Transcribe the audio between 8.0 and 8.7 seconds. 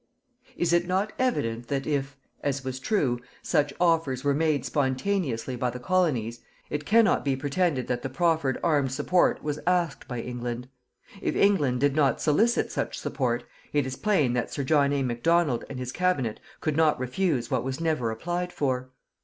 the proffered